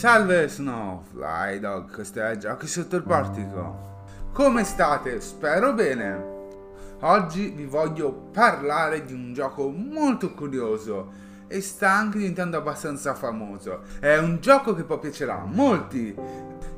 [0.00, 4.04] Salve Snowfly Dog, questo è Giochi sotto il portico.
[4.32, 5.20] Come state?
[5.20, 6.38] Spero bene.
[7.00, 11.12] Oggi vi voglio parlare di un gioco molto curioso
[11.48, 13.82] e sta anche diventando abbastanza famoso.
[13.98, 16.16] È un gioco che poi piacerà a molti,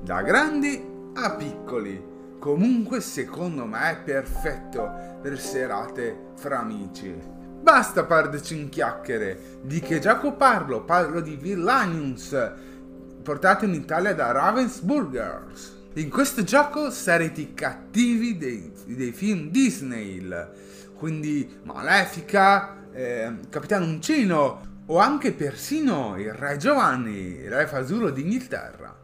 [0.00, 0.82] da grandi
[1.14, 2.02] a piccoli.
[2.38, 7.39] Comunque secondo me è perfetto per serate fra amici.
[7.60, 9.58] Basta perderci in chiacchiere.
[9.62, 10.82] Di che gioco parlo?
[10.82, 12.34] Parlo di Villaniums
[13.22, 15.78] portato in Italia da Ravensburgers.
[15.94, 20.26] In questo gioco sarete i cattivi dei, dei film Disney,
[20.94, 28.96] quindi Malefica, eh, Capitano Uncino o anche persino il Re Giovanni, il Re Fasullo d'Inghilterra.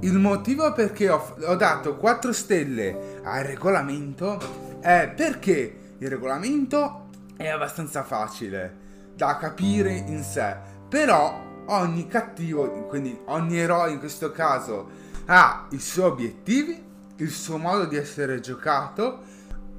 [0.00, 4.38] Il motivo perché ho, ho dato 4 stelle al regolamento
[4.80, 10.56] è perché il regolamento è abbastanza facile da capire in sé,
[10.88, 14.90] però ogni cattivo, quindi ogni eroe in questo caso,
[15.26, 16.84] ha i suoi obiettivi,
[17.16, 19.20] il suo modo di essere giocato,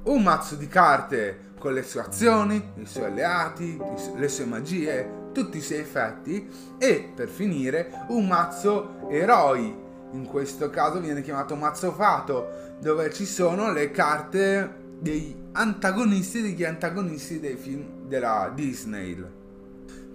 [0.04, 3.78] un mazzo di carte con le sue azioni, i suoi alleati,
[4.16, 9.88] le sue magie, tutti i suoi effetti e per finire un mazzo eroi.
[10.12, 16.62] In questo caso viene chiamato mazzo fato, dove ci sono le carte degli antagonisti degli
[16.62, 19.16] antagonisti dei film della Disney.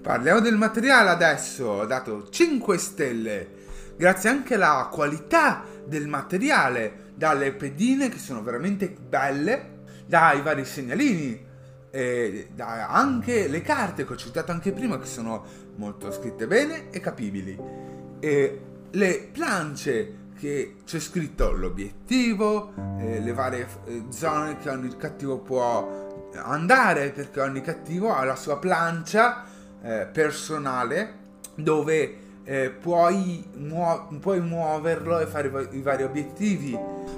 [0.02, 3.50] Parliamo del materiale adesso, ho dato 5 stelle,
[3.98, 11.44] grazie anche alla qualità del materiale, dalle pedine che sono veramente belle, dai vari segnalini,
[11.90, 15.44] e da anche le carte che ho citato anche prima che sono
[15.78, 17.58] molto scritte bene e capibili,
[18.20, 25.40] e le planche che c'è scritto l'obiettivo, eh, le varie eh, zone che ogni cattivo
[25.40, 26.04] può
[26.44, 29.46] andare, perché ogni cattivo ha la sua plancia
[29.82, 31.24] eh, personale
[31.56, 36.78] dove eh, puoi, muo- puoi, muoverlo e fare i, vari obiettivi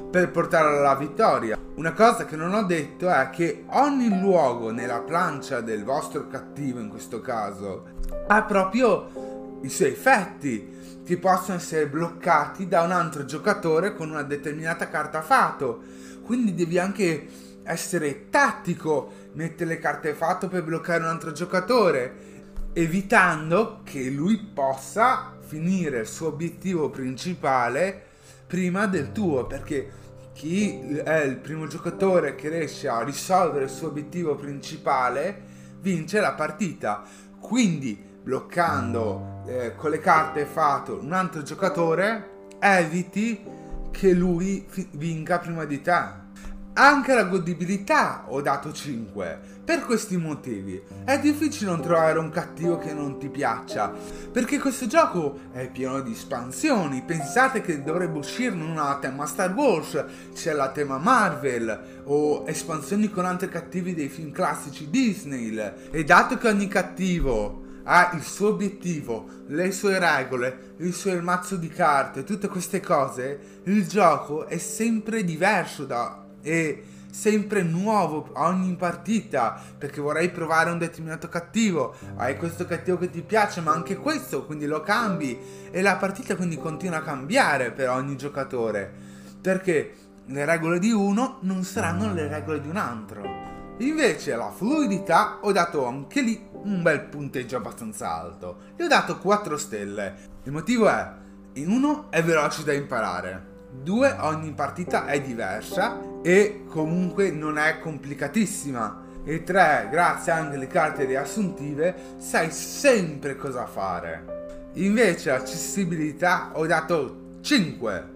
[0.10, 1.58] per portarlo alla vittoria.
[1.76, 6.80] Una cosa che non ho detto è che ogni luogo nella plancia del vostro cattivo,
[6.80, 7.86] in questo caso,
[8.28, 9.27] ha proprio
[9.62, 10.76] i suoi effetti
[11.06, 15.82] che possono essere bloccati da un altro giocatore con una determinata carta fato.
[16.24, 17.28] Quindi devi anche
[17.64, 22.36] essere tattico, mettere le carte fatto per bloccare un altro giocatore
[22.74, 28.04] evitando che lui possa finire il suo obiettivo principale
[28.46, 29.90] prima del tuo, perché
[30.34, 35.42] chi è il primo giocatore che riesce a risolvere il suo obiettivo principale
[35.80, 37.04] vince la partita.
[37.40, 43.44] Quindi bloccando eh, con le carte fatto un altro giocatore eviti
[43.92, 46.26] che lui fi- vinca prima di te.
[46.74, 49.56] Anche la godibilità ho dato 5.
[49.66, 53.92] Per questi motivi è difficile non trovare un cattivo che non ti piaccia,
[54.32, 57.02] perché questo gioco è pieno di espansioni.
[57.02, 63.26] Pensate che dovrebbe uscire una tema Star Wars, c'è la tema Marvel o espansioni con
[63.26, 65.60] altri cattivi dei film classici Disney.
[65.90, 71.56] E dato che ogni cattivo ha il suo obiettivo, le sue regole, il suo mazzo
[71.56, 78.76] di carte, tutte queste cose, il gioco è sempre diverso da e sempre nuovo ogni
[78.76, 81.96] partita perché vorrei provare un determinato cattivo.
[82.18, 85.38] Hai questo cattivo che ti piace ma anche questo quindi lo cambi.
[85.72, 88.94] E la partita quindi continua a cambiare per ogni giocatore
[89.42, 89.94] perché
[90.26, 95.52] le regole di uno non saranno le regole di un altro invece la fluidità ho
[95.52, 100.88] dato anche lì un bel punteggio abbastanza alto gli ho dato 4 stelle il motivo
[100.88, 101.12] è
[101.54, 107.80] in uno è veloce da imparare 2 ogni partita è diversa e comunque non è
[107.80, 109.06] complicatissima.
[109.24, 114.70] E 3 grazie anche alle carte riassuntive, sai sempre cosa fare.
[114.74, 118.10] Invece accessibilità ho dato 5,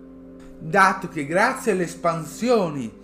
[0.60, 3.00] dato che grazie alle espansioni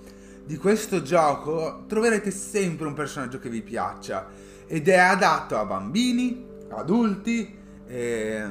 [0.47, 4.28] di questo gioco troverete sempre un personaggio che vi piaccia
[4.66, 7.53] ed è adatto a bambini, adulti,
[7.85, 8.46] eh,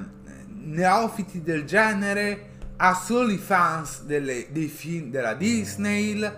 [0.47, 6.31] neofiti del genere a soli fans delle, dei film della Disney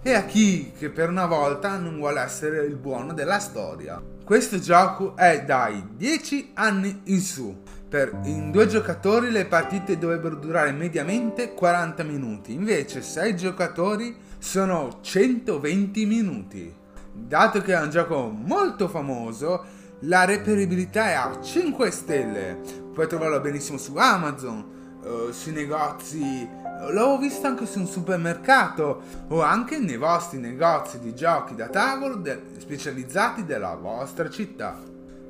[0.00, 4.02] e a chi che per una volta non vuole essere il buono della storia.
[4.24, 7.54] Questo gioco è dai 10 anni in su.
[7.88, 14.98] Per in due giocatori le partite dovrebbero durare mediamente 40 minuti, invece 6 giocatori sono
[15.00, 16.74] 120 minuti.
[17.12, 19.64] Dato che è un gioco molto famoso,
[20.00, 22.58] la reperibilità è a 5 stelle.
[22.92, 29.40] Puoi trovarlo benissimo su Amazon, uh, sui negozi L'ho visto anche su un supermercato o
[29.40, 34.78] anche nei vostri negozi di giochi da tavolo de- specializzati della vostra città.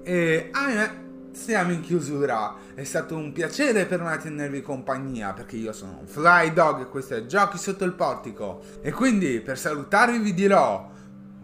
[0.02, 0.90] E ahimè,
[1.36, 2.54] siamo in chiusura.
[2.74, 6.88] È stato un piacere per me tenervi compagnia perché io sono un Fly Dog e
[6.88, 8.62] questo è Giochi sotto il portico.
[8.80, 10.90] E quindi per salutarvi vi dirò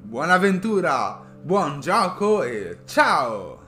[0.01, 3.62] buona avventura, buon gioco e ciao!